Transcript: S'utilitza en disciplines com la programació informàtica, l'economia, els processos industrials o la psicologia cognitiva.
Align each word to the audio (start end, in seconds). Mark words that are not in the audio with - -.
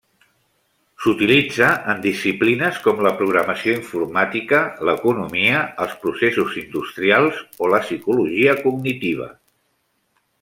S'utilitza 1.03 1.67
en 1.91 1.99
disciplines 2.05 2.79
com 2.87 3.03
la 3.07 3.11
programació 3.19 3.75
informàtica, 3.79 4.61
l'economia, 4.89 5.61
els 5.85 5.93
processos 6.07 6.57
industrials 6.65 7.43
o 7.67 7.73
la 7.75 7.83
psicologia 7.87 8.57
cognitiva. 8.67 9.29